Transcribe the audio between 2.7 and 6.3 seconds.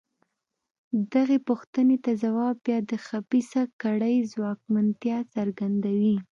د خبیثه کړۍ ځواکمنتیا څرګندوي.